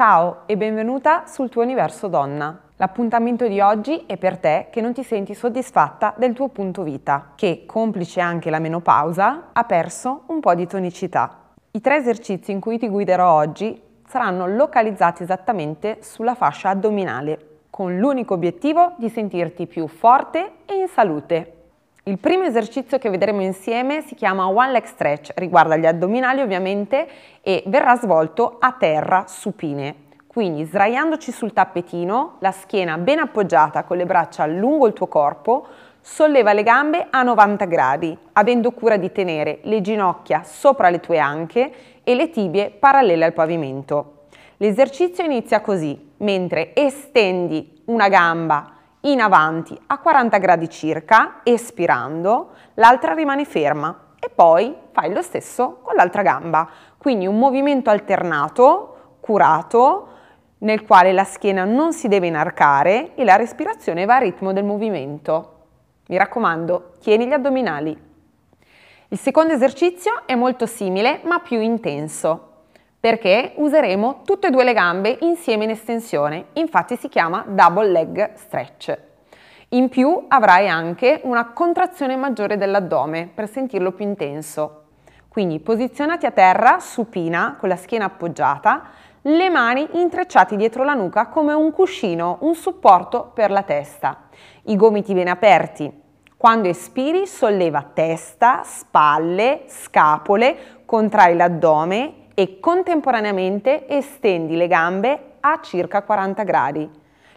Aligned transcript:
Ciao 0.00 0.44
e 0.46 0.56
benvenuta 0.56 1.26
sul 1.26 1.50
tuo 1.50 1.60
universo 1.60 2.08
donna. 2.08 2.58
L'appuntamento 2.76 3.46
di 3.46 3.60
oggi 3.60 4.04
è 4.06 4.16
per 4.16 4.38
te 4.38 4.68
che 4.70 4.80
non 4.80 4.94
ti 4.94 5.02
senti 5.02 5.34
soddisfatta 5.34 6.14
del 6.16 6.32
tuo 6.32 6.48
punto 6.48 6.82
vita, 6.82 7.32
che, 7.34 7.64
complice 7.66 8.22
anche 8.22 8.48
la 8.48 8.60
menopausa, 8.60 9.48
ha 9.52 9.64
perso 9.64 10.22
un 10.28 10.40
po' 10.40 10.54
di 10.54 10.66
tonicità. 10.66 11.50
I 11.72 11.82
tre 11.82 11.96
esercizi 11.96 12.50
in 12.50 12.60
cui 12.60 12.78
ti 12.78 12.88
guiderò 12.88 13.30
oggi 13.30 13.78
saranno 14.08 14.46
localizzati 14.46 15.22
esattamente 15.22 15.98
sulla 16.00 16.34
fascia 16.34 16.70
addominale, 16.70 17.58
con 17.68 17.98
l'unico 17.98 18.32
obiettivo 18.32 18.94
di 18.96 19.10
sentirti 19.10 19.66
più 19.66 19.86
forte 19.86 20.52
e 20.64 20.76
in 20.76 20.88
salute. 20.88 21.59
Il 22.04 22.18
primo 22.18 22.44
esercizio 22.44 22.96
che 22.96 23.10
vedremo 23.10 23.42
insieme 23.42 24.00
si 24.00 24.14
chiama 24.14 24.48
One 24.48 24.72
Leg 24.72 24.84
Stretch, 24.84 25.32
riguarda 25.34 25.76
gli 25.76 25.84
addominali 25.84 26.40
ovviamente 26.40 27.06
e 27.42 27.62
verrà 27.66 27.94
svolto 27.96 28.56
a 28.58 28.72
terra 28.72 29.26
supine. 29.26 30.08
Quindi 30.26 30.64
sdraiandoci 30.64 31.30
sul 31.30 31.52
tappetino, 31.52 32.36
la 32.38 32.52
schiena 32.52 32.96
ben 32.96 33.18
appoggiata 33.18 33.84
con 33.84 33.98
le 33.98 34.06
braccia 34.06 34.46
lungo 34.46 34.86
il 34.86 34.94
tuo 34.94 35.08
corpo, 35.08 35.66
solleva 36.00 36.54
le 36.54 36.62
gambe 36.62 37.06
a 37.10 37.22
90 37.22 37.64
gradi, 37.66 38.16
avendo 38.32 38.70
cura 38.70 38.96
di 38.96 39.12
tenere 39.12 39.58
le 39.64 39.82
ginocchia 39.82 40.42
sopra 40.42 40.88
le 40.88 41.00
tue 41.00 41.18
anche 41.18 41.72
e 42.02 42.14
le 42.14 42.30
tibie 42.30 42.70
parallele 42.70 43.26
al 43.26 43.34
pavimento. 43.34 44.22
L'esercizio 44.56 45.22
inizia 45.22 45.60
così, 45.60 46.12
mentre 46.18 46.74
estendi 46.74 47.82
una 47.86 48.08
gamba 48.08 48.78
in 49.02 49.20
avanti 49.20 49.78
a 49.86 49.98
40 49.98 50.36
gradi 50.38 50.68
circa, 50.68 51.40
espirando, 51.42 52.50
l'altra 52.74 53.14
rimane 53.14 53.46
ferma 53.46 54.08
e 54.18 54.28
poi 54.28 54.76
fai 54.92 55.12
lo 55.12 55.22
stesso 55.22 55.78
con 55.82 55.94
l'altra 55.94 56.20
gamba. 56.20 56.68
Quindi 56.98 57.26
un 57.26 57.38
movimento 57.38 57.88
alternato, 57.88 59.16
curato, 59.20 60.08
nel 60.58 60.84
quale 60.84 61.12
la 61.12 61.24
schiena 61.24 61.64
non 61.64 61.94
si 61.94 62.08
deve 62.08 62.26
inarcare 62.26 63.14
e 63.14 63.24
la 63.24 63.36
respirazione 63.36 64.04
va 64.04 64.16
a 64.16 64.20
ritmo 64.20 64.52
del 64.52 64.64
movimento. 64.64 65.54
Mi 66.08 66.18
raccomando, 66.18 66.96
tieni 67.00 67.26
gli 67.26 67.32
addominali. 67.32 68.08
Il 69.08 69.18
secondo 69.18 69.54
esercizio 69.54 70.26
è 70.26 70.34
molto 70.34 70.66
simile 70.66 71.20
ma 71.24 71.38
più 71.38 71.58
intenso 71.58 72.49
perché 73.00 73.52
useremo 73.56 74.20
tutte 74.24 74.48
e 74.48 74.50
due 74.50 74.62
le 74.62 74.74
gambe 74.74 75.16
insieme 75.22 75.64
in 75.64 75.70
estensione, 75.70 76.48
infatti 76.54 76.96
si 76.96 77.08
chiama 77.08 77.44
double 77.48 77.88
leg 77.88 78.34
stretch. 78.34 78.98
In 79.70 79.88
più 79.88 80.26
avrai 80.28 80.68
anche 80.68 81.20
una 81.24 81.52
contrazione 81.52 82.16
maggiore 82.16 82.58
dell'addome 82.58 83.30
per 83.32 83.48
sentirlo 83.48 83.92
più 83.92 84.04
intenso. 84.04 84.82
Quindi 85.28 85.60
posizionati 85.60 86.26
a 86.26 86.32
terra, 86.32 86.78
supina, 86.80 87.56
con 87.58 87.68
la 87.68 87.76
schiena 87.76 88.06
appoggiata, 88.06 88.82
le 89.22 89.48
mani 89.48 89.86
intrecciate 89.92 90.56
dietro 90.56 90.82
la 90.82 90.94
nuca 90.94 91.26
come 91.26 91.52
un 91.52 91.72
cuscino, 91.72 92.38
un 92.40 92.54
supporto 92.54 93.30
per 93.32 93.50
la 93.50 93.62
testa. 93.62 94.24
I 94.64 94.76
gomiti 94.76 95.14
ben 95.14 95.28
aperti. 95.28 96.02
Quando 96.36 96.68
espiri 96.68 97.26
solleva 97.26 97.82
testa, 97.94 98.62
spalle, 98.64 99.64
scapole, 99.68 100.82
contrai 100.84 101.36
l'addome 101.36 102.19
e 102.40 102.58
contemporaneamente 102.58 103.86
estendi 103.86 104.56
le 104.56 104.66
gambe 104.66 105.32
a 105.40 105.60
circa 105.62 106.00
40 106.00 106.42
gradi. 106.42 106.90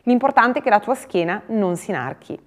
L'importante 0.03 0.59
è 0.59 0.61
che 0.61 0.69
la 0.69 0.79
tua 0.79 0.95
schiena 0.95 1.41
non 1.47 1.75
si 1.75 1.91
inarchi. 1.91 2.39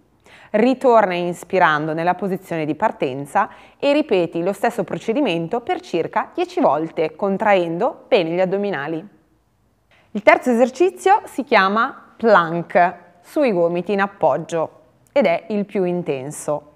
Ritorna 0.53 1.13
inspirando 1.13 1.93
nella 1.93 2.15
posizione 2.15 2.65
di 2.65 2.75
partenza 2.75 3.51
e 3.79 3.93
ripeti 3.93 4.43
lo 4.43 4.55
stesso 4.55 4.85
procedimento 4.85 5.61
per 5.61 5.83
circa 5.83 6.31
10 6.33 6.61
volte, 6.63 7.15
contraendo 7.15 8.05
bene 8.09 8.31
gli 8.31 8.41
addominali. 8.41 9.07
Il 10.13 10.23
terzo 10.23 10.51
esercizio 10.51 11.21
si 11.25 11.45
chiama 11.45 12.15
plank, 12.17 12.95
sui 13.21 13.53
gomiti 13.53 13.93
in 13.93 14.01
appoggio, 14.01 14.71
ed 15.13 15.27
è 15.27 15.45
il 15.51 15.67
più 15.67 15.85
intenso. 15.85 16.73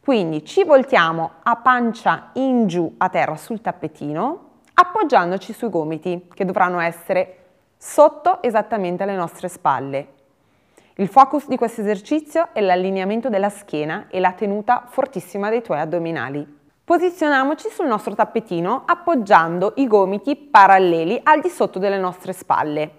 Quindi 0.00 0.44
ci 0.44 0.64
voltiamo 0.64 1.34
a 1.44 1.54
pancia 1.54 2.30
in 2.32 2.66
giù 2.66 2.92
a 2.98 3.08
terra 3.08 3.36
sul 3.36 3.60
tappetino, 3.60 4.46
appoggiandoci 4.80 5.52
sui 5.52 5.70
gomiti 5.70 6.28
che 6.32 6.44
dovranno 6.44 6.78
essere 6.78 7.34
sotto 7.76 8.40
esattamente 8.42 9.02
alle 9.02 9.16
nostre 9.16 9.48
spalle. 9.48 10.06
Il 10.94 11.08
focus 11.08 11.48
di 11.48 11.56
questo 11.56 11.80
esercizio 11.80 12.50
è 12.52 12.60
l'allineamento 12.60 13.28
della 13.28 13.50
schiena 13.50 14.06
e 14.08 14.20
la 14.20 14.32
tenuta 14.32 14.84
fortissima 14.86 15.50
dei 15.50 15.62
tuoi 15.62 15.80
addominali. 15.80 16.56
Posizioniamoci 16.84 17.68
sul 17.70 17.88
nostro 17.88 18.14
tappetino 18.14 18.84
appoggiando 18.86 19.72
i 19.76 19.88
gomiti 19.88 20.36
paralleli 20.36 21.20
al 21.24 21.40
di 21.40 21.48
sotto 21.48 21.80
delle 21.80 21.98
nostre 21.98 22.32
spalle. 22.32 22.90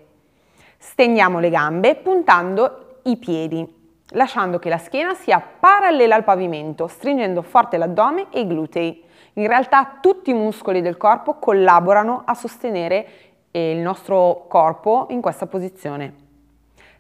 Stendiamo 0.78 1.40
le 1.40 1.50
gambe 1.50 1.96
puntando 1.96 3.00
i 3.04 3.16
piedi, 3.16 3.79
lasciando 4.12 4.60
che 4.60 4.70
la 4.70 4.78
schiena 4.78 5.14
sia 5.14 5.40
parallela 5.40 6.16
al 6.16 6.24
pavimento, 6.24 6.88
stringendo 6.88 7.42
forte 7.42 7.78
l'addome 7.78 8.28
e 8.32 8.42
i 8.42 8.48
glutei. 8.48 9.04
In 9.34 9.48
realtà 9.48 9.98
tutti 10.02 10.32
i 10.32 10.34
muscoli 10.34 10.82
del 10.82 10.98
corpo 10.98 11.36
collaborano 11.36 12.24
a 12.26 12.34
sostenere 12.34 13.08
eh, 13.52 13.72
il 13.72 13.80
nostro 13.80 14.46
corpo 14.48 15.08
in 15.10 15.22
questa 15.22 15.46
posizione. 15.46 16.28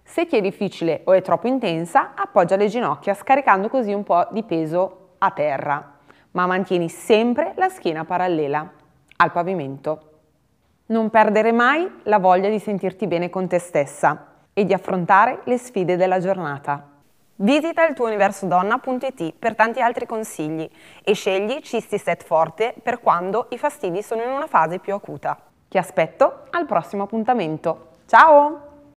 Se 0.03 0.25
ti 0.25 0.37
è 0.37 0.41
difficile 0.41 1.01
o 1.05 1.13
è 1.13 1.21
troppo 1.21 1.47
intensa, 1.47 2.13
appoggia 2.15 2.55
le 2.55 2.67
ginocchia 2.67 3.13
scaricando 3.13 3.69
così 3.69 3.93
un 3.93 4.03
po' 4.03 4.27
di 4.31 4.43
peso 4.43 5.09
a 5.19 5.31
terra, 5.31 5.97
ma 6.31 6.47
mantieni 6.47 6.89
sempre 6.89 7.53
la 7.55 7.69
schiena 7.69 8.05
parallela 8.05 8.71
al 9.17 9.31
pavimento. 9.31 10.03
Non 10.87 11.09
perdere 11.09 11.51
mai 11.51 11.87
la 12.03 12.17
voglia 12.17 12.49
di 12.49 12.57
sentirti 12.57 13.05
bene 13.05 13.29
con 13.29 13.47
te 13.47 13.59
stessa 13.59 14.25
e 14.53 14.65
di 14.65 14.73
affrontare 14.73 15.41
le 15.43 15.57
sfide 15.57 15.95
della 15.95 16.19
giornata. 16.19 16.98
Visita 17.41 17.88
il 17.88 17.95
tuo 17.95 18.07
universodonna.it 18.07 19.33
per 19.39 19.55
tanti 19.55 19.79
altri 19.79 20.05
consigli 20.05 20.69
e 21.01 21.13
scegli 21.13 21.61
Cisti 21.61 21.97
Set 21.97 22.25
Forte 22.25 22.73
per 22.83 23.00
quando 23.00 23.47
i 23.51 23.57
fastidi 23.57 24.03
sono 24.03 24.23
in 24.23 24.29
una 24.29 24.47
fase 24.47 24.79
più 24.79 24.94
acuta. 24.94 25.38
Ti 25.69 25.77
aspetto 25.77 26.47
al 26.50 26.66
prossimo 26.66 27.03
appuntamento. 27.03 27.91
Ciao! 28.07 28.69